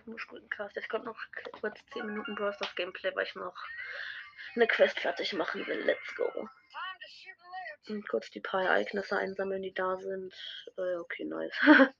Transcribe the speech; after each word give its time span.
auf 0.00 0.04
dem. 0.04 0.16
Ich 0.76 0.88
kommt 0.88 1.04
noch 1.04 1.18
kurz 1.60 1.78
10 1.92 2.06
Minuten 2.06 2.34
Burst 2.34 2.60
of 2.62 2.74
Gameplay, 2.74 3.14
weil 3.14 3.26
ich 3.26 3.34
noch 3.34 3.56
eine 4.54 4.66
Quest 4.66 4.98
fertig 4.98 5.32
machen 5.32 5.66
will. 5.66 5.80
Let's 5.84 6.14
go. 6.14 6.48
Und 7.88 8.08
kurz 8.08 8.30
die 8.30 8.40
paar 8.40 8.62
Ereignisse 8.62 9.16
einsammeln, 9.16 9.62
die 9.62 9.74
da 9.74 9.96
sind. 9.96 10.34
Äh, 10.76 10.96
okay, 10.96 11.24
nice. 11.24 11.54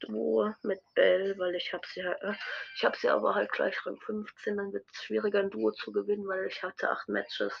Duo 0.00 0.54
mit 0.62 0.80
Bell, 0.94 1.36
weil 1.38 1.54
ich 1.56 1.72
habe 1.72 1.86
sie 1.88 2.00
äh, 2.00 2.34
ich 2.76 2.84
habe 2.84 2.96
sie 2.96 3.08
aber 3.08 3.34
halt 3.34 3.50
gleich 3.50 3.74
Rang 3.84 3.98
15, 4.00 4.56
dann 4.56 4.72
wird 4.72 4.86
es 4.92 5.02
schwieriger 5.02 5.40
ein 5.40 5.50
Duo 5.50 5.72
zu 5.72 5.90
gewinnen, 5.90 6.28
weil 6.28 6.46
ich 6.46 6.62
hatte 6.62 6.88
acht 6.90 7.08
Matches, 7.08 7.52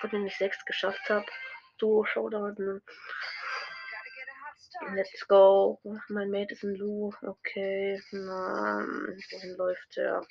von 0.00 0.10
denen 0.10 0.26
ich 0.26 0.36
sechs 0.36 0.64
geschafft 0.64 1.08
habe. 1.08 1.26
Duo 1.78 2.04
Showdown. 2.04 2.80
Let's 4.94 5.26
go. 5.28 5.80
Mein 6.08 6.30
Mate 6.30 6.54
ist 6.54 6.64
ein 6.64 6.74
Lu. 6.74 7.12
Okay. 7.22 8.02
Na, 8.10 8.78
wohin 9.30 9.56
läuft 9.56 9.96
der? 9.96 10.26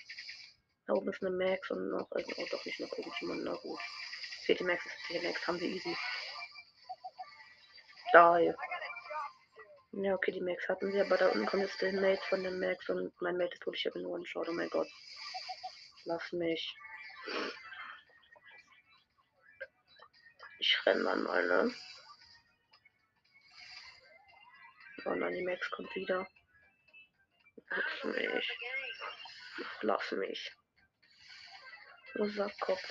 Da 0.88 0.94
oben 0.94 1.10
ist 1.10 1.24
eine 1.24 1.36
Max 1.36 1.70
und 1.72 1.90
noch. 1.90 2.08
Oh, 2.12 2.46
doch 2.52 2.66
nicht 2.66 2.80
noch 2.80 2.92
irgendjemand. 2.98 3.44
Na 3.44 3.54
gut. 3.56 3.80
Die 4.48 4.64
Max. 4.64 4.84
Die 5.10 5.20
Max 5.20 5.48
haben 5.48 5.60
wir 5.60 5.68
easy. 5.68 5.96
Da. 8.14 8.40
Ja, 9.94 10.16
okay, 10.16 10.32
die 10.32 10.42
Max 10.42 10.68
hatten 10.68 10.92
wir, 10.92 11.06
aber 11.06 11.18
da 11.18 11.28
unten 11.30 11.46
kommt 11.46 11.64
jetzt 11.64 11.82
der 11.82 11.94
Mate 11.94 12.22
von 12.30 12.44
dem 12.44 12.60
Max 12.60 12.90
und 12.90 13.14
mein 13.22 13.38
Mate 13.38 13.54
ist 13.54 13.66
wirklich 13.66 13.86
in 13.86 14.06
One-Shot. 14.06 14.48
Oh 14.50 14.54
mein 14.54 14.70
Gott. 14.70 14.88
Lass 16.06 16.32
mich. 16.32 16.76
Ich 20.60 20.86
renn 20.86 21.04
dann 21.04 21.24
mal, 21.24 21.46
ne? 21.46 21.74
Oh 25.06 25.16
nein, 25.16 25.34
die 25.34 25.44
Max 25.44 25.70
kommt 25.72 25.94
wieder. 25.96 26.28
Lass 27.70 28.04
mich. 28.04 28.58
Lass 29.82 30.12
mich. 30.12 30.52
Rosa 32.16 32.52
Kopf. 32.60 32.84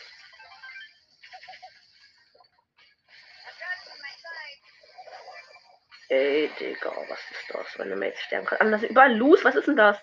Ey, 6.08 6.50
Digga, 6.58 6.90
was 7.08 7.20
ist 7.30 7.50
das? 7.50 7.78
Meine 7.78 7.94
Mates 7.94 8.20
sterben 8.22 8.46
kann. 8.46 8.58
Aber 8.58 8.70
das 8.70 8.82
ist 8.82 8.90
überall 8.90 9.16
los. 9.16 9.44
Was 9.44 9.54
ist 9.54 9.68
denn 9.68 9.76
das? 9.76 9.96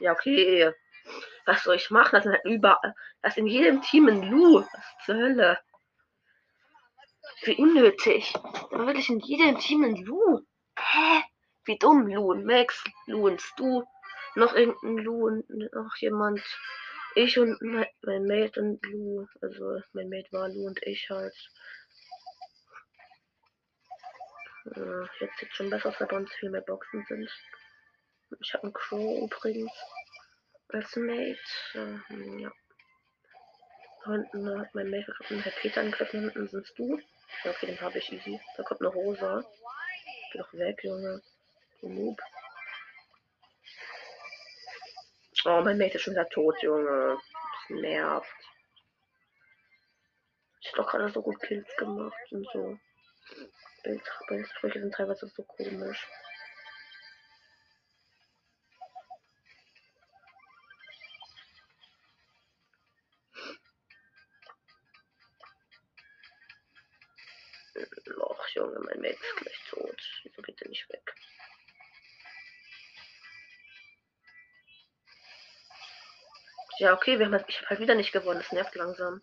Ja, 0.00 0.12
okay. 0.12 0.72
Was 1.46 1.62
soll 1.62 1.76
ich 1.76 1.90
machen? 1.90 2.10
Das 2.12 2.24
sind 2.24 2.32
halt 2.32 2.44
überall. 2.44 2.94
Das 3.22 3.32
ist 3.32 3.38
in 3.38 3.46
jedem 3.46 3.80
Team 3.80 4.08
ein 4.08 4.22
Lu. 4.24 4.60
Was 4.60 5.04
zur 5.06 5.14
Hölle? 5.14 5.58
Wie 7.44 7.56
unnötig. 7.56 8.34
Da 8.34 8.86
will 8.86 8.98
ich 8.98 9.08
in 9.08 9.20
jedem 9.20 9.58
Team 9.58 9.84
ein 9.84 9.96
Lu. 9.96 10.44
Hä? 10.78 11.22
Wie 11.68 11.78
dumm, 11.78 12.06
Loon. 12.06 12.46
Max, 12.46 12.82
Loons, 13.04 13.44
du. 13.58 13.86
Noch 14.36 14.54
irgendein 14.54 15.04
Loon. 15.04 15.44
Noch 15.48 15.94
jemand. 15.96 16.40
Ich 17.14 17.38
und 17.38 17.60
mein, 17.60 17.86
mein 18.00 18.24
Mate 18.24 18.58
und 18.58 18.86
Lou. 18.86 19.26
Also 19.42 19.82
mein 19.92 20.08
Mate 20.08 20.32
war 20.32 20.48
Lou 20.48 20.66
und 20.66 20.82
ich 20.86 21.10
halt. 21.10 21.36
Ja, 24.76 25.08
jetzt 25.20 25.38
sieht 25.38 25.52
schon 25.52 25.68
besser 25.68 25.90
aus, 25.90 26.00
weil 26.00 26.06
bei 26.06 26.16
uns 26.16 26.32
viel 26.36 26.48
mehr 26.48 26.62
Boxen 26.62 27.04
sind. 27.06 27.30
Ich 28.40 28.54
habe 28.54 28.64
einen 28.64 28.72
Crow 28.72 29.24
übrigens 29.24 29.72
als 30.68 30.96
Mate. 30.96 31.38
Äh, 31.74 32.40
ja. 32.40 32.52
Da 34.06 34.12
hinten 34.12 34.58
hat 34.58 34.74
mein 34.74 34.88
Mate 34.90 35.12
gerade 35.12 35.34
einen 35.34 35.52
Peter 35.60 35.82
angegriffen. 35.82 36.22
Da 36.22 36.32
hinten 36.32 36.48
sind 36.48 36.72
du. 36.78 36.98
Ja, 37.44 37.50
okay, 37.50 37.66
den 37.66 37.80
habe 37.82 37.98
ich 37.98 38.10
easy. 38.10 38.40
Da 38.56 38.62
kommt 38.62 38.80
eine 38.80 38.88
Rosa. 38.88 39.44
Geh 40.32 40.38
doch 40.38 40.54
weg, 40.54 40.82
Junge. 40.82 41.20
Noob. 41.82 42.20
Oh, 45.44 45.60
mein 45.62 45.78
Mate 45.78 45.94
ist 45.94 46.02
schon 46.02 46.14
wieder 46.14 46.28
tot, 46.28 46.60
Junge. 46.62 47.16
Das 47.68 47.78
nervt. 47.80 48.28
Ich 50.60 50.68
hab 50.68 50.76
doch 50.76 50.90
gerade 50.90 51.10
so 51.10 51.22
gut 51.22 51.40
Kills 51.40 51.68
gemacht 51.76 52.32
und 52.32 52.46
so. 52.52 52.78
Bildsprüche 53.84 54.80
sind 54.80 54.92
teilweise 54.92 55.28
so 55.28 55.42
komisch. 55.44 56.06
Och, 68.20 68.48
Junge, 68.54 68.80
mein 68.80 69.00
Mate 69.00 69.14
ist 69.14 69.36
gleich 69.36 69.60
tot. 69.70 70.20
Wieso 70.24 70.42
geht 70.42 70.60
der 70.60 70.68
nicht 70.68 70.88
weg? 70.90 71.14
Ja, 76.78 76.94
okay, 76.94 77.18
wir 77.18 77.26
haben 77.26 77.44
ich 77.48 77.58
habe 77.58 77.70
halt 77.70 77.80
wieder 77.80 77.96
nicht 77.96 78.12
gewonnen. 78.12 78.38
Das 78.38 78.52
nervt 78.52 78.74
langsam. 78.76 79.20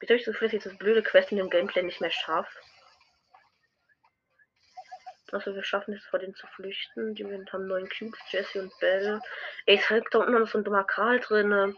Wieso 0.00 0.14
ich 0.14 0.24
so 0.24 0.32
viel, 0.32 0.48
dass 0.48 0.54
ich 0.54 0.64
das 0.64 0.76
blöde 0.76 1.02
Quest 1.02 1.30
in 1.30 1.38
dem 1.38 1.48
Gameplay 1.48 1.82
nicht 1.82 2.00
mehr 2.00 2.10
schaffe? 2.10 2.58
Also 5.30 5.54
wir 5.54 5.62
schaffen 5.62 5.94
es 5.94 6.04
vor 6.06 6.18
denen 6.18 6.34
zu 6.34 6.46
flüchten. 6.48 7.14
Die 7.14 7.24
haben 7.24 7.66
neun 7.68 7.88
Cubes, 7.88 8.18
Jesse 8.30 8.62
und 8.62 8.72
Bell. 8.80 9.20
Ey, 9.66 9.76
es 9.76 9.90
hängt 9.90 10.12
da 10.12 10.18
unten 10.18 10.32
noch 10.32 10.48
so 10.48 10.58
ein 10.58 10.64
dummer 10.64 10.84
Karl 10.84 11.20
drin. 11.20 11.76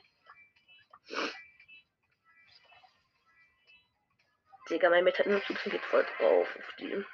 Digga, 4.71 4.89
mein 4.89 5.07
hat 5.07 5.27
nur 5.27 5.41
Cubes 5.41 5.65
geht 5.65 5.85
voll 5.85 6.07
drauf 6.17 6.49
auf 6.57 6.75
die. 6.79 7.05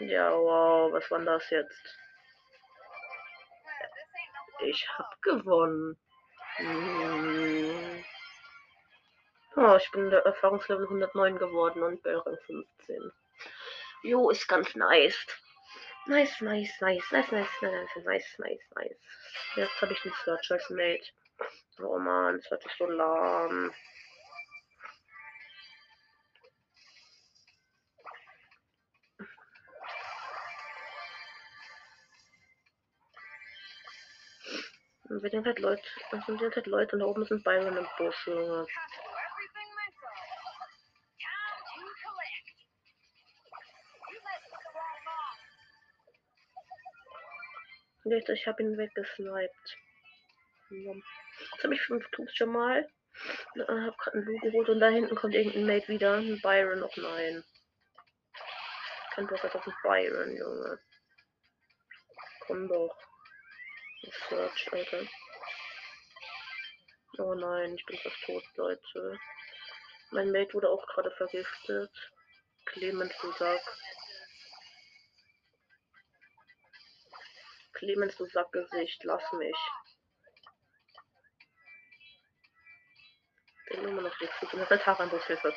Ja, 0.00 0.32
wow, 0.32 0.92
was 0.92 1.08
war 1.10 1.20
das 1.20 1.48
jetzt? 1.50 1.98
Ich 4.62 4.88
hab 4.98 5.22
gewonnen. 5.22 5.98
Hm. 6.56 8.04
Oh, 9.56 9.76
ich 9.76 9.90
bin 9.92 10.10
der 10.10 10.24
Erfahrungslevel 10.24 10.84
109 10.84 11.38
geworden 11.38 11.82
und 11.82 12.02
bei 12.02 12.16
Rang 12.16 12.38
15. 12.46 13.12
Jo, 14.02 14.30
ist 14.30 14.48
ganz 14.48 14.74
nice. 14.74 15.26
Nice, 16.06 16.40
nice, 16.40 16.80
nice, 16.80 17.02
nice, 17.12 17.30
nice, 17.32 17.48
nice, 17.62 18.04
nice, 18.04 18.38
nice, 18.38 18.60
nice. 18.76 18.96
Jetzt 19.56 19.80
habe 19.80 19.92
ich 19.92 20.02
den 20.02 20.12
Search 20.24 20.50
als 20.50 20.68
Mate. 20.70 21.06
Oh 21.78 21.98
man, 21.98 22.40
das 22.50 22.62
sich 22.62 22.72
so 22.78 22.86
lahm. 22.86 23.72
Und 35.08 35.22
wir 35.22 35.30
sind 35.30 35.46
halt 35.46 35.58
Leute, 35.58 35.82
das 36.10 36.24
sind 36.26 36.40
halt 36.40 36.66
Leute 36.66 36.96
und 36.96 37.00
da 37.00 37.06
oben 37.06 37.24
sind 37.24 37.44
Byron 37.44 37.76
im 37.76 37.86
Busch, 37.98 38.26
Junge. 38.26 38.66
Ich 48.06 48.46
habe 48.46 48.62
ihn 48.62 48.76
weggesniped. 48.76 49.76
Jetzt 50.70 51.64
habe 51.64 51.74
ich 51.74 51.80
fünf 51.82 52.10
Tubes 52.10 52.34
schon 52.36 52.50
mal. 52.50 52.86
Ich 53.54 53.60
habe 53.62 53.96
gerade 53.98 54.12
einen 54.12 54.24
Blue 54.24 54.40
geholt 54.40 54.68
und 54.68 54.80
da 54.80 54.88
hinten 54.88 55.14
kommt 55.14 55.34
irgendein 55.34 55.66
Mate 55.66 55.88
wieder. 55.88 56.16
Ein 56.16 56.40
Byron 56.42 56.80
noch 56.80 56.96
nein. 56.96 57.44
Kein 59.14 59.26
Bock 59.26 59.44
auf 59.44 59.54
einen 59.54 59.76
Byron, 59.82 60.36
Junge. 60.36 60.78
Komm 62.46 62.68
doch. 62.68 63.13
Search, 64.28 64.72
Alter. 64.72 65.06
Oh 67.18 67.34
nein, 67.34 67.74
ich 67.74 67.86
bin 67.86 67.98
fast 67.98 68.22
tot, 68.24 68.44
Leute. 68.56 69.18
Mein 70.10 70.30
Mate 70.32 70.54
wurde 70.54 70.68
auch 70.68 70.86
gerade 70.86 71.10
vergiftet. 71.12 72.12
Clemens, 72.66 73.14
du 73.20 73.32
Sack. 73.32 73.62
Clemens, 77.74 78.16
du 78.16 78.26
Sackgesicht, 78.26 79.04
lass 79.04 79.32
mich. 79.32 79.56
Ich 83.66 83.76
bin 83.76 83.88
immer 83.88 84.02
noch 84.02 84.18
Zug. 84.18 84.52
Und 84.52 84.60
das 84.60 84.70
ist 84.70 84.82
Taran 84.82 85.10
Hilfe. 85.10 85.54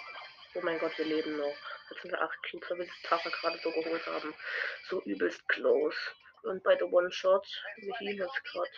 Oh 0.56 0.62
mein 0.62 0.80
Gott, 0.80 0.98
wir 0.98 1.06
leben 1.06 1.38
noch. 1.38 1.56
Jetzt 1.90 2.02
sind 2.02 2.12
wir 2.12 2.22
8 2.22 2.38
Cubes, 2.50 2.70
weil 2.70 2.80
wir 2.80 2.90
Tara 3.04 3.30
gerade 3.30 3.60
so 3.60 3.72
geholt 3.72 4.06
haben. 4.08 4.36
So 4.90 5.02
übelst 5.04 5.48
close. 5.48 5.98
Und 6.44 6.64
bei 6.64 6.76
der 6.76 6.92
One-Shot, 6.92 7.46
wir 7.78 7.94
healen 7.96 8.18
jetzt 8.18 8.44
gerade. 8.44 8.70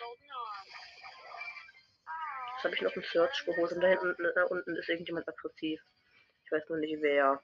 Jetzt 2.54 2.64
habe 2.64 2.74
ich 2.74 2.82
noch 2.82 2.94
einen 2.94 3.04
Search 3.04 3.44
geholt 3.46 3.72
und 3.72 3.80
da 3.80 3.88
hinten 3.88 4.16
da 4.34 4.44
unten 4.44 4.76
ist 4.76 4.88
irgendjemand 4.88 5.28
aggressiv. 5.28 5.80
Ich 6.44 6.52
weiß 6.52 6.68
nur 6.68 6.78
nicht 6.78 7.00
wer. 7.00 7.42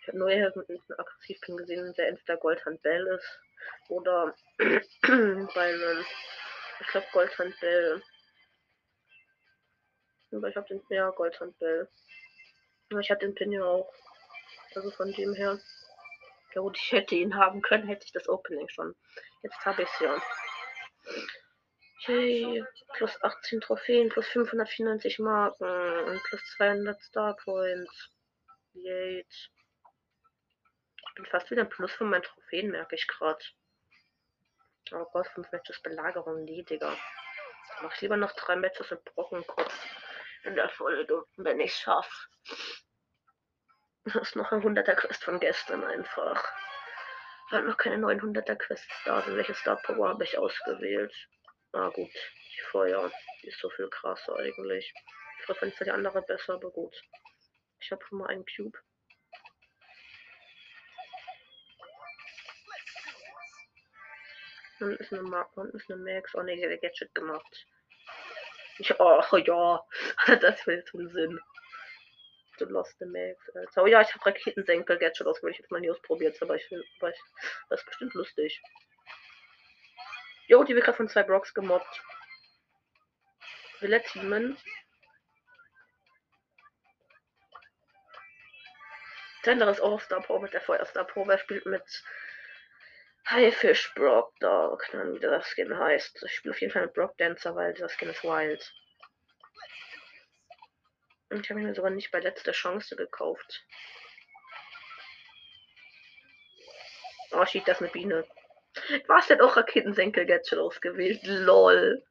Ich 0.00 0.08
habe 0.08 0.18
nur 0.18 0.30
irgendeinen 0.30 0.98
Aggressivpin 0.98 1.56
gesehen, 1.58 1.94
der 1.96 2.08
entweder 2.08 2.36
Goldhand 2.38 2.82
Bell 2.82 3.06
ist 3.06 3.40
oder 3.88 4.34
Byron. 4.58 6.04
Ich 6.80 6.86
glaube 6.86 7.06
Goldhand 7.12 7.60
Bell. 7.60 8.02
Aber 10.32 10.48
ich 10.48 10.56
habe 10.56 10.66
den 10.68 10.82
ja 10.88 11.10
Goldhand 11.10 11.58
Bell. 11.58 11.88
Ich 13.00 13.10
habe 13.10 13.20
den 13.20 13.34
Pin 13.34 13.52
ja 13.52 13.64
auch. 13.64 13.92
Also 14.74 14.90
von 14.90 15.12
dem 15.12 15.34
her. 15.34 15.58
Ja 16.54 16.62
gut, 16.62 16.76
ich 16.76 16.92
hätte 16.92 17.14
ihn 17.14 17.36
haben 17.36 17.62
können, 17.62 17.86
hätte 17.86 18.04
ich 18.06 18.12
das 18.12 18.28
Opening 18.28 18.68
schon. 18.68 18.94
Jetzt 19.42 19.64
habe 19.64 19.82
ich 19.82 19.88
es 19.88 20.00
ja. 20.00 20.22
Okay, 22.02 22.64
plus 22.94 23.22
18 23.22 23.60
Trophäen, 23.60 24.08
plus 24.08 24.26
594 24.28 25.18
Marken 25.18 25.64
und 25.64 26.22
plus 26.24 26.42
200 26.56 27.00
Star 27.02 27.36
Points. 27.36 28.10
Jetzt. 28.72 29.50
Ich 31.08 31.14
bin 31.14 31.26
fast 31.26 31.50
wieder 31.50 31.62
ein 31.62 31.68
Plus 31.68 31.92
von 31.92 32.08
meinen 32.08 32.22
Trophäen, 32.22 32.70
merke 32.70 32.94
ich 32.94 33.06
gerade. 33.06 33.44
Oh 34.92 35.04
Gott, 35.12 35.28
5 35.28 35.52
Matches 35.52 35.80
Belagerung, 35.82 36.44
nee, 36.44 36.62
Digga. 36.62 36.96
Mach 37.82 37.94
ich 37.94 38.00
lieber 38.00 38.16
noch 38.16 38.32
3 38.32 38.56
Matches 38.56 38.90
mit 38.90 39.04
Brockenkopf 39.04 39.86
in 40.44 40.54
der 40.54 40.68
Folge, 40.70 41.24
wenn 41.36 41.60
ich 41.60 41.74
schaff. 41.74 42.28
Das 44.04 44.14
ist 44.14 44.36
noch 44.36 44.50
ein 44.50 44.62
100er 44.62 44.94
Quest 44.94 45.24
von 45.24 45.40
gestern 45.40 45.84
einfach. 45.84 46.42
Weil 47.50 47.64
noch 47.64 47.76
keine 47.76 47.96
900er 47.96 48.56
Quests 48.56 48.88
da 49.04 49.20
sind. 49.22 49.36
Welche 49.36 49.54
Star 49.54 49.76
Power 49.82 50.08
habe 50.10 50.24
ich 50.24 50.38
ausgewählt? 50.38 51.14
Ah 51.72 51.88
gut, 51.90 52.10
die 52.10 52.60
Feuer. 52.70 53.12
Ist 53.42 53.60
so 53.60 53.68
viel 53.70 53.88
krasser 53.88 54.36
eigentlich. 54.36 54.92
Ich 55.38 55.56
fand 55.56 55.78
die 55.80 55.90
andere 55.90 56.22
besser, 56.22 56.54
aber 56.54 56.70
gut. 56.70 56.94
Ich 57.80 57.90
habe 57.90 58.04
schon 58.06 58.18
mal 58.18 58.28
einen 58.28 58.44
Cube. 58.46 58.78
Und 64.80 64.92
ist 64.98 65.12
eine 65.12 65.22
Mark 65.22 65.54
und 65.56 65.74
ist 65.74 65.90
eine 65.90 66.02
Max. 66.02 66.34
Oh 66.34 66.42
ne, 66.42 66.54
hat 66.54 66.80
Gadget 66.80 67.14
gemacht. 67.14 67.66
Ich, 68.78 68.98
oh 68.98 69.36
ja, 69.36 69.86
das 70.40 70.66
will 70.66 70.76
jetzt 70.76 70.92
Sinn. 70.92 71.38
Du 72.60 72.66
Lost 72.66 72.98
the 72.98 73.06
Max. 73.06 73.38
Oh 73.76 73.86
ja, 73.86 74.02
ich 74.02 74.14
habe 74.14 74.26
Raketensenkel 74.26 74.98
Gadget 74.98 75.26
ausgewählt. 75.26 75.56
Ich 75.58 75.64
habe 75.64 75.74
mal 75.74 75.80
nie 75.80 75.90
ausprobiert, 75.90 76.40
aber 76.42 76.56
ich 76.56 76.64
finde, 76.66 76.84
das 77.00 77.80
ist 77.80 77.86
bestimmt 77.86 78.12
lustig. 78.12 78.60
Jo, 80.46 80.62
die 80.64 80.74
wird 80.74 80.84
gerade 80.84 80.96
von 80.96 81.08
zwei 81.08 81.22
Brocks 81.22 81.54
gemobbt. 81.54 82.02
Will 83.80 83.94
er 83.94 84.02
teamen? 84.02 84.58
Tenderes 89.42 89.80
All-Star 89.80 90.20
Pro 90.20 90.38
mit 90.38 90.52
der 90.52 90.60
Feuerstar 90.60 91.04
Pro. 91.04 91.26
Wer 91.26 91.38
spielt 91.38 91.64
mit 91.64 92.04
Highfish 93.26 93.94
Brock? 93.94 94.34
Da, 94.40 94.76
keine 94.80 95.04
Ahnung, 95.04 95.14
wie 95.14 95.20
der 95.20 95.42
Skin 95.42 95.78
heißt. 95.78 96.24
Ich 96.24 96.34
spiele 96.34 96.52
auf 96.52 96.60
jeden 96.60 96.74
Fall 96.74 96.82
mit 96.82 96.92
Brock 96.92 97.16
Dancer, 97.16 97.54
weil 97.54 97.72
dieser 97.72 97.88
Skin 97.88 98.10
ist 98.10 98.22
wild. 98.22 98.70
Und 101.30 101.40
ich 101.40 101.50
habe 101.50 101.60
ihn 101.60 101.74
sogar 101.74 101.90
nicht 101.90 102.10
bei 102.10 102.20
letzter 102.20 102.52
Chance 102.52 102.96
gekauft. 102.96 103.64
Oh, 107.32 107.46
shit, 107.46 107.66
das 107.66 107.76
ist 107.76 107.82
eine 107.82 107.92
Biene. 107.92 108.26
Was 109.06 109.28
denn 109.28 109.40
auch 109.40 109.56
Raketensenkel-Gadget 109.56 110.58
ausgewählt? 110.58 111.20
LOL. 111.24 112.04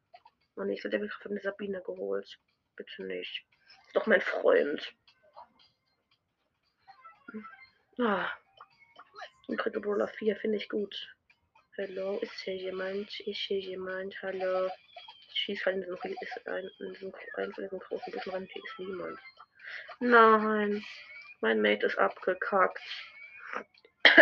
Und 0.54 0.70
ich 0.70 0.82
werde 0.82 0.98
mich 0.98 1.12
von 1.12 1.34
dieser 1.34 1.52
Biene 1.52 1.82
geholt. 1.82 2.38
Bitte 2.76 3.04
nicht. 3.04 3.44
Ist 3.86 3.96
doch 3.96 4.06
mein 4.06 4.20
Freund. 4.22 4.94
Ah. 7.98 8.30
Incredible 9.48 9.82
Brawler 9.82 10.08
4 10.08 10.36
finde 10.36 10.56
ich 10.56 10.68
gut. 10.68 11.14
Hallo, 11.76 12.18
ist 12.18 12.40
hier 12.40 12.56
jemand? 12.56 13.20
Ist 13.20 13.40
hier 13.40 13.60
jemand? 13.60 14.20
Hallo. 14.22 14.70
Ich 15.32 15.40
schieße 15.40 15.64
halt 15.66 15.76
in 15.76 15.82
diesem, 15.82 16.16
ist 16.20 16.48
ein, 16.48 16.70
in 16.80 16.92
diesem, 16.92 17.14
ein 17.36 17.52
von 17.52 17.64
diesen 17.64 17.78
großen 17.78 18.12
Büschen 18.12 18.32
rein. 18.32 18.48
Hier 18.52 18.64
ist 18.64 18.78
niemand. 18.78 19.18
Nein. 20.00 20.84
Mein 21.40 21.62
Mate 21.62 21.86
ist 21.86 21.98
abgekackt. 21.98 22.80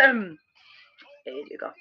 Ey, 1.25 1.45
Digga. 1.49 1.75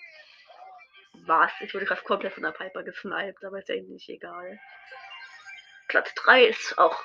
Was? 1.27 1.53
Ich 1.61 1.75
wurde 1.75 1.85
gerade 1.85 2.03
komplett 2.03 2.35
von 2.35 2.43
der 2.43 2.53
Piper 2.53 2.83
gesniped, 2.83 3.45
aber 3.45 3.59
ist 3.59 3.69
ja 3.69 3.77
nicht 3.77 4.09
egal. 4.09 4.59
Platz 5.89 6.13
3 6.15 6.45
ist 6.45 6.79
auch, 6.79 7.03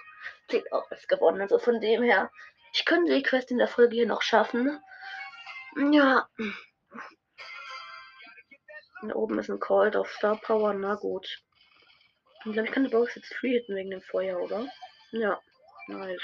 zählt 0.48 0.72
auch 0.72 0.90
was 0.92 1.08
gewonnen. 1.08 1.42
Also 1.42 1.60
von 1.60 1.80
dem 1.80 2.04
her, 2.04 2.32
ich 2.74 2.86
könnte 2.86 3.14
die 3.14 3.24
Quest 3.24 3.52
in 3.52 3.58
der 3.58 3.68
Folge 3.68 3.96
hier 3.96 4.08
noch 4.08 4.22
schaffen. 4.22 4.82
Ja. 5.92 6.28
Da 9.02 9.16
oben 9.16 9.40
ist 9.40 9.50
ein 9.50 9.60
Cold 9.60 9.96
auf 9.96 10.12
Star 10.12 10.38
Power, 10.38 10.74
na 10.74 10.96
gut. 10.96 11.44
Ich 12.46 12.52
glaube, 12.52 12.68
ich 12.68 12.74
kann 12.74 12.84
die 12.84 12.90
Box 12.90 13.16
jetzt 13.16 13.34
free 13.36 13.54
hitten 13.54 13.76
wegen 13.76 13.92
dem 13.92 14.02
Feuer, 14.02 14.38
oder? 14.38 14.68
Ja, 15.12 15.42
nice. 15.88 16.22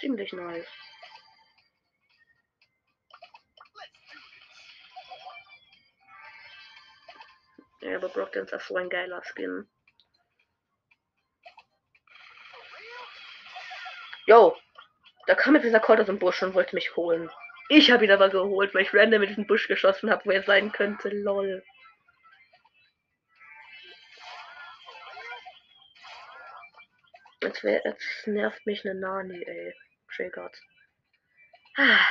Ziemlich 0.00 0.32
nice. 0.32 0.66
Ja, 7.80 7.96
aber 7.96 8.08
Brock 8.08 8.34
ist 8.34 8.66
so 8.66 8.76
ein 8.76 8.90
geiler 8.90 9.22
Skin. 9.22 9.68
Yo, 14.26 14.56
da 15.26 15.34
kam 15.36 15.54
jetzt 15.54 15.64
dieser 15.64 15.80
Colt 15.80 16.00
aus 16.00 16.06
dem 16.06 16.18
Busch 16.18 16.42
und 16.42 16.54
wollte 16.54 16.74
mich 16.74 16.96
holen. 16.96 17.30
Ich 17.68 17.90
habe 17.90 18.04
ihn 18.04 18.10
aber 18.10 18.28
geholt, 18.28 18.74
weil 18.74 18.82
ich 18.82 18.92
random 18.92 19.20
mit 19.20 19.30
diesem 19.30 19.46
Busch 19.46 19.68
geschossen 19.68 20.10
habe, 20.10 20.24
wo 20.24 20.30
er 20.32 20.42
sein 20.42 20.72
könnte. 20.72 21.10
Lol. 21.10 21.62
Jetzt, 27.42 27.62
jetzt 27.62 28.26
nervt 28.26 28.66
mich 28.66 28.84
eine 28.84 28.98
Nani, 28.98 29.42
ey. 29.42 29.74
Triggert. 30.14 30.56
Ah. 31.80 32.06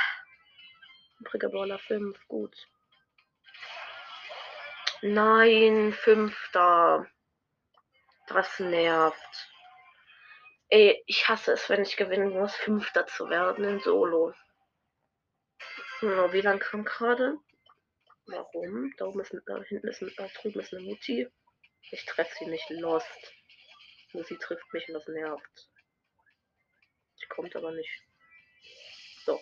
Triggerballer 1.26 1.78
5, 1.78 2.16
gut. 2.28 2.56
Nein, 5.02 5.92
fünfter. 5.92 7.06
Das 8.28 8.58
nervt. 8.60 9.50
Ey, 10.70 11.02
ich 11.06 11.28
hasse 11.28 11.52
es, 11.52 11.68
wenn 11.68 11.82
ich 11.82 11.96
gewinnen 11.96 12.30
muss, 12.30 12.54
fünfter 12.54 13.06
zu 13.06 13.28
werden 13.28 13.64
in 13.64 13.80
Solo. 13.80 14.32
Hm, 16.00 16.32
wie 16.32 16.40
lang 16.40 16.58
kam 16.60 16.84
gerade? 16.84 17.36
Warum? 18.26 18.92
Da 18.96 19.06
oben 19.06 19.20
ist 19.20 19.34
da 19.46 19.62
hinten 19.62 19.88
ist 19.88 20.02
da 20.16 20.28
drüben 20.28 20.60
ist 20.60 20.74
eine 20.74 20.84
Mutti. 20.84 21.28
Ich 21.90 22.04
treffe 22.04 22.34
sie 22.38 22.46
nicht 22.46 22.68
lost. 22.70 23.37
Sie 24.12 24.36
trifft 24.36 24.72
mich 24.72 24.88
und 24.88 24.94
das 24.94 25.06
nervt. 25.06 25.68
Sie 27.16 27.26
kommt 27.28 27.54
aber 27.54 27.72
nicht. 27.72 28.02
So. 29.26 29.40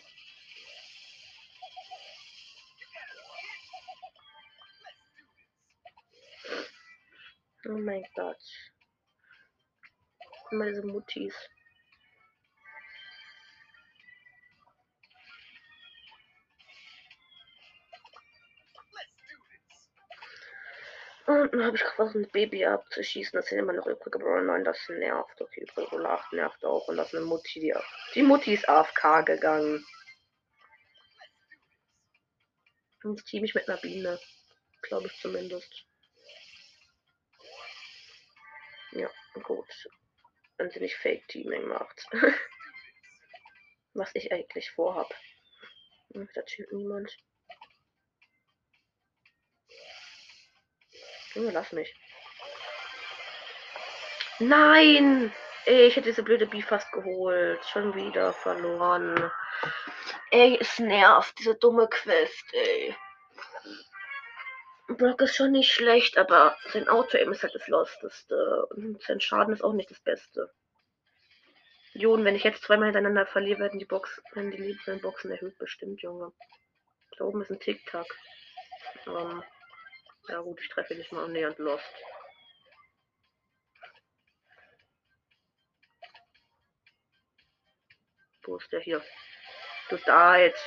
Oh 7.68 7.78
mein 7.78 8.04
Gott. 8.14 8.42
Diese 10.50 10.86
Muttis. 10.86 11.34
Und 21.26 21.52
dann 21.52 21.64
habe 21.64 21.76
ich 21.76 21.82
versucht, 21.82 22.14
ein 22.14 22.30
Baby 22.30 22.64
abzuschießen. 22.64 23.36
Das 23.36 23.46
sind 23.46 23.58
immer 23.58 23.72
noch 23.72 23.86
übrige 23.86 24.18
Brawler 24.18 24.42
9. 24.42 24.64
Das 24.64 24.78
nervt. 24.88 25.40
Okay, 25.40 25.62
übrige 25.62 25.88
Brawler 25.88 26.10
8 26.10 26.32
nervt 26.32 26.64
auch. 26.64 26.86
Und 26.86 26.96
das 26.96 27.08
ist 27.08 27.16
eine 27.16 27.24
Mutti. 27.24 27.58
Die, 27.58 27.74
die 28.14 28.22
Mutti 28.22 28.54
ist 28.54 28.68
AFK 28.68 29.24
gegangen. 29.26 29.84
Und 33.02 33.18
jetzt 33.18 33.28
team 33.28 33.44
ich 33.44 33.54
mit 33.54 33.68
einer 33.68 33.78
Biene. 33.78 34.20
Glaube 34.82 35.08
ich 35.08 35.20
zumindest. 35.20 35.84
Ja, 38.92 39.10
gut. 39.42 39.88
Wenn 40.58 40.70
sie 40.70 40.80
nicht 40.80 40.96
Fake 40.96 41.26
Teaming 41.28 41.66
macht. 41.66 42.06
Was 43.94 44.10
ich 44.14 44.32
eigentlich 44.32 44.70
vorhab. 44.70 45.12
Hm, 46.12 46.28
da 46.34 46.42
chillt 46.42 46.72
niemand. 46.72 47.16
Junge, 51.36 51.52
lass 51.52 51.70
mich. 51.72 51.94
Nein! 54.38 55.32
Ich 55.66 55.96
hätte 55.96 56.08
diese 56.08 56.22
blöde 56.22 56.46
B 56.46 56.62
fast 56.62 56.90
geholt. 56.92 57.62
Schon 57.66 57.94
wieder 57.94 58.32
verloren. 58.32 59.30
Ey, 60.30 60.56
es 60.58 60.78
nervt, 60.78 61.38
diese 61.38 61.54
dumme 61.54 61.88
Quest, 61.88 62.44
ey. 62.52 62.96
Brock 64.88 65.20
ist 65.20 65.36
schon 65.36 65.52
nicht 65.52 65.72
schlecht, 65.72 66.16
aber 66.16 66.56
sein 66.72 66.88
Auto-Aim 66.88 67.32
ist 67.32 67.42
halt 67.42 67.54
das 67.54 67.68
Losteste. 67.68 68.66
Und 68.70 69.02
sein 69.02 69.20
Schaden 69.20 69.52
ist 69.52 69.62
auch 69.62 69.74
nicht 69.74 69.90
das 69.90 70.00
Beste. 70.00 70.50
Jo, 71.92 72.14
und 72.14 72.24
wenn 72.24 72.36
ich 72.36 72.44
jetzt 72.44 72.62
zweimal 72.62 72.86
hintereinander 72.86 73.26
verliere, 73.26 73.58
werden 73.58 73.78
die 73.78 73.84
Box, 73.84 74.22
werden 74.32 74.52
die 74.52 74.58
liebsten 74.58 75.00
Boxen 75.02 75.30
erhöht, 75.30 75.58
bestimmt, 75.58 76.00
Junge. 76.00 76.32
Da 77.18 77.24
oben 77.24 77.42
ist 77.42 77.50
ein 77.50 77.60
Tic-Tac. 77.60 78.06
Ähm, 79.06 79.42
ja 80.28 80.40
gut, 80.40 80.60
ich 80.60 80.68
treffe 80.68 80.94
nicht 80.94 81.12
mal 81.12 81.24
annähernd 81.24 81.58
Lost. 81.58 81.84
Wo 88.44 88.56
ist 88.56 88.70
der 88.72 88.80
hier? 88.80 89.04
Du 89.88 89.96
da 89.98 90.36
jetzt. 90.36 90.62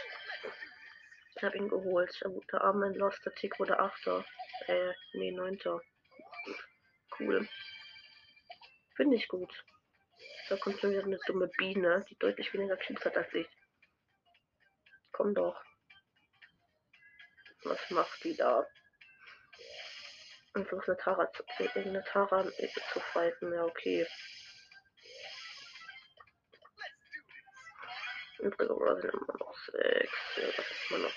Ich 1.36 1.44
habe 1.44 1.58
ihn 1.58 1.70
geholt. 1.70 2.14
Der 2.52 2.62
arme 2.62 2.90
Lost 2.98 3.22
Tick 3.38 3.58
wurde 3.60 3.80
Achter. 3.80 4.26
Äh, 4.68 4.94
nee, 5.14 5.32
Neunter. 5.32 5.82
Cool. 7.18 7.48
Finde 8.96 9.16
ich 9.16 9.28
gut. 9.30 9.54
Da 10.50 10.58
kommt 10.58 10.80
schon 10.80 10.92
wieder 10.92 11.04
eine 11.04 11.20
dumme 11.28 11.48
Biene, 11.58 12.04
die 12.10 12.18
deutlich 12.18 12.54
weniger 12.54 12.76
Cubes 12.76 13.06
hat 13.06 13.16
als 13.16 13.34
ich. 13.34 13.48
Komm 15.12 15.34
doch. 15.34 15.64
Was 17.64 17.90
macht 17.92 18.24
die 18.24 18.36
da? 18.36 18.66
Und 20.54 20.68
versucht 20.68 20.90
eine 20.90 20.98
Tara 20.98 21.32
zu, 21.32 21.44
eine 21.76 22.04
Tara 22.04 22.44
zu 22.44 23.00
fighten. 23.00 23.54
Ja, 23.54 23.66
okay. 23.66 24.08
Übrige 28.40 28.74
Brawler 28.74 29.02
sind 29.02 29.14
immer 29.14 29.38
noch 29.38 29.58
sechs. 29.66 30.38
Ja, 30.38 30.48
das 30.56 30.72
ist 30.72 30.90
immer 30.92 31.00
noch. 31.00 31.14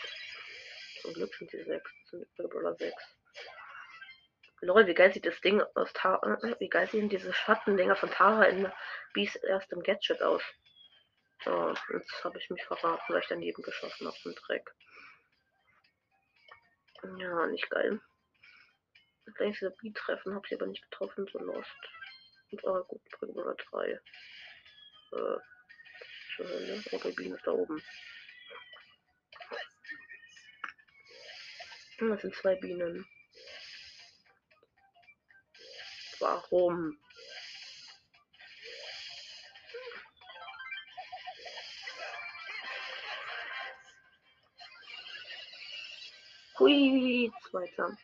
Zum 1.01 1.15
Glück 1.15 1.35
sind 1.35 1.53
die 1.53 1.63
sechs. 1.63 1.91
Das 2.03 2.11
sind 2.11 2.23
übrige 2.23 2.49
Brawler 2.49 2.75
sechs. 2.77 3.03
Lol, 4.61 4.87
wie 4.87 4.95
geil 4.95 5.13
sieht 5.13 5.27
das 5.27 5.41
Ding 5.41 5.63
aus 5.75 5.93
Tara. 5.93 6.39
Äh, 6.43 6.61
wie 6.61 6.69
geil 6.69 6.89
sehen 6.89 7.09
diese 7.09 7.33
Schattendinger 7.33 7.97
von 7.97 8.11
Tara 8.11 8.45
in 8.45 8.71
Beast 9.13 9.43
erstem 9.43 9.83
Gadget 9.83 10.23
aus. 10.23 10.43
Oh, 11.47 11.75
jetzt 11.93 12.25
habe 12.25 12.39
ich 12.39 12.49
mich 12.51 12.65
verraten, 12.65 13.13
weil 13.13 13.21
ich 13.21 13.29
daneben 13.29 13.63
geschossen 13.63 14.07
habe, 14.07 14.17
den 14.25 14.35
Dreck. 14.35 14.73
Ja, 17.19 17.47
nicht 17.47 17.69
geil. 17.71 18.01
Gleich 19.25 19.59
diese 19.59 19.71
Beat 19.71 19.97
treffen, 19.97 20.35
habe 20.35 20.47
ich 20.47 20.55
aber 20.55 20.67
nicht 20.67 20.83
getroffen, 20.91 21.27
so 21.33 21.39
lost. 21.39 21.71
Und 22.51 22.67
ah, 22.67 22.81
gut, 22.89 23.01
Brücke 23.11 23.57
3. 23.71 23.87
Äh, 23.89 23.99
zur 26.37 26.49
Hölle. 26.49 26.83
Oh, 26.93 26.99
der 26.99 27.11
Beam 27.11 27.35
ist 27.35 27.47
da 27.47 27.53
oben. 27.53 27.83
Das 31.99 32.21
sind 32.21 32.35
zwei 32.35 32.57
Bienen. 32.57 33.07
Warum? 36.19 36.99
Hui, 46.59 47.33
zweiter. 47.51 47.97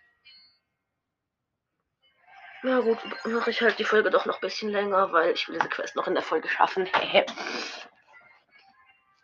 Ja 2.63 2.81
gut, 2.81 2.99
mache 3.25 3.51
ich 3.51 3.61
halt 3.63 3.79
die 3.79 3.85
Folge 3.85 4.11
doch 4.11 4.27
noch 4.27 4.37
ein 4.37 4.41
bisschen 4.41 4.71
länger, 4.71 5.13
weil 5.13 5.33
ich 5.33 5.49
will 5.49 5.57
diese 5.57 5.69
Quest 5.69 5.95
noch 5.95 6.09
in 6.09 6.15
der 6.15 6.25
Folge 6.25 6.49
schaffen. 6.49 6.89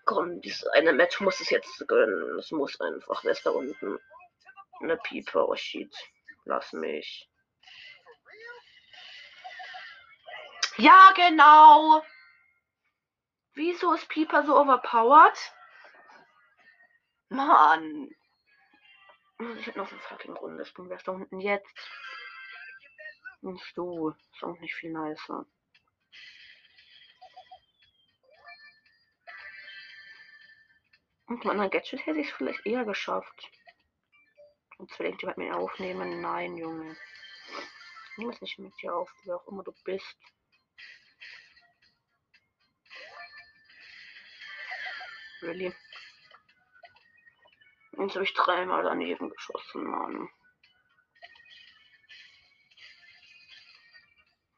Komm, 0.04 0.40
dieses 0.40 0.66
eine 0.68 0.92
Match 0.92 1.20
muss 1.20 1.40
es 1.40 1.50
jetzt 1.50 1.88
gönnen. 1.88 2.38
Es 2.38 2.52
muss 2.52 2.80
einfach. 2.80 3.24
Wer 3.24 3.32
ist 3.32 3.44
da 3.44 3.50
unten? 3.50 3.98
Eine 4.80 4.96
Pieper, 4.98 5.48
oh 5.48 5.56
shit. 5.56 5.92
Lass 6.44 6.72
mich. 6.72 7.28
Ja, 10.76 11.12
genau. 11.16 12.04
Wieso 13.54 13.94
ist 13.94 14.08
Pieper 14.08 14.44
so 14.44 14.56
overpowered? 14.56 15.38
Mann. 17.30 18.10
Ich 19.58 19.66
hätte 19.66 19.78
noch 19.78 19.88
so 19.88 19.96
fucking 19.96 20.36
Runde 20.36 20.64
spielen. 20.64 20.88
Wer 20.88 20.96
ist 20.96 21.08
da 21.08 21.12
unten 21.12 21.40
jetzt? 21.40 21.90
Nicht 23.44 23.76
du. 23.76 24.08
Ist 24.08 24.42
auch 24.42 24.58
nicht 24.60 24.74
viel 24.74 24.90
nicer. 24.90 25.44
Und 31.26 31.44
meiner 31.44 31.68
Gadget 31.68 32.06
hätte 32.06 32.20
ich 32.20 32.28
es 32.30 32.34
vielleicht 32.34 32.64
eher 32.64 32.86
geschafft. 32.86 33.50
Und 34.78 34.90
vielleicht 34.92 35.20
jemand 35.20 35.36
mit 35.36 35.48
mir 35.48 35.56
aufnehmen. 35.56 36.22
Nein, 36.22 36.56
Junge. 36.56 36.96
Ich 38.16 38.24
muss 38.24 38.40
nicht 38.40 38.58
mit 38.58 38.72
dir 38.80 38.94
auf, 38.94 39.12
wer 39.24 39.36
auch 39.36 39.46
immer 39.48 39.62
du 39.62 39.72
bist. 39.84 40.16
Really? 45.42 45.74
Jetzt 47.92 48.14
habe 48.14 48.24
ich 48.24 48.32
dreimal 48.32 48.84
daneben 48.84 49.28
geschossen, 49.28 49.84
Mann. 49.84 50.30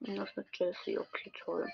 Das 0.07 0.31
ist 0.31 0.39
eine 0.39 0.47
Jessie, 0.53 0.99
okay, 0.99 1.33
toll. 1.45 1.69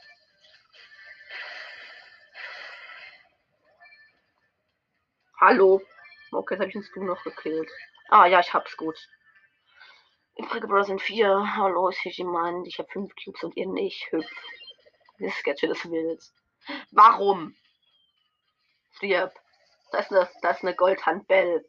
Hallo. 5.39 5.83
Okay, 6.31 6.55
jetzt 6.55 6.61
habe 6.61 6.71
ich 6.71 6.77
uns 6.77 6.91
du 6.93 7.05
noch 7.05 7.23
gekillt. 7.25 7.71
Ah 8.09 8.25
ja, 8.25 8.41
ich 8.41 8.55
hab's 8.55 8.75
gut. 8.79 8.97
Übrige 10.39 10.67
Bros 10.67 10.87
sind 10.87 11.03
vier. 11.03 11.57
Hallo, 11.57 11.91
ist 11.91 11.99
hier 11.99 12.13
jemand. 12.13 12.67
Ich 12.67 12.79
habe 12.79 12.89
fünf 12.91 13.13
Cubes 13.23 13.45
und 13.45 13.55
ihr 13.55 13.67
nicht. 13.67 14.11
Hüpf. 14.11 14.31
Das 15.19 15.35
Sketch 15.35 15.61
des 15.61 15.85
Wilds. 15.91 16.35
Warum? 16.91 17.55
Stirb. 18.93 19.35
Das 19.91 20.07
ist 20.07 20.13
eine, 20.13 20.31
das 20.41 20.57
ist 20.57 20.63
eine 20.63 20.75
Goldhandbell. 20.75 21.69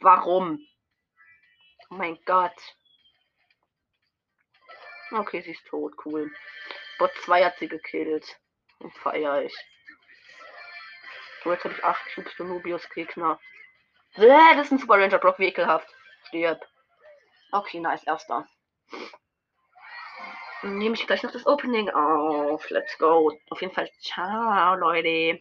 Warum? 0.00 0.66
Oh 1.90 1.96
mein 1.96 2.18
Gott. 2.24 2.56
Okay, 5.12 5.40
sie 5.40 5.52
ist 5.52 5.66
tot. 5.66 5.94
Cool. 6.04 6.30
Bot 6.98 7.12
2 7.24 7.44
hat 7.44 7.58
sie 7.58 7.68
gekillt. 7.68 8.38
Und 8.78 8.92
feier 8.98 9.42
ich. 9.42 9.54
So, 11.42 11.52
jetzt 11.52 11.64
habe 11.64 11.74
ich 11.74 11.84
8 11.84 12.14
Cubes 12.14 12.32
für 12.32 12.44
Nubius 12.44 12.88
Gegner. 12.90 13.38
Bäh, 14.16 14.54
das 14.54 14.66
ist 14.66 14.72
ein 14.72 14.78
Super 14.78 14.98
Ranger 14.98 15.18
Block, 15.18 15.38
wie 15.38 15.46
ekelhaft. 15.46 15.88
Stirb. 16.28 16.60
Okay, 17.52 17.80
nice, 17.80 18.04
erster. 18.04 18.46
Nehme 20.62 20.94
ich 20.94 21.06
gleich 21.06 21.22
noch 21.22 21.32
das 21.32 21.46
Opening 21.46 21.90
auf. 21.90 22.68
Let's 22.70 22.98
go. 22.98 23.32
Auf 23.50 23.60
jeden 23.60 23.72
Fall, 23.72 23.90
ciao, 24.00 24.74
Leute. 24.74 25.40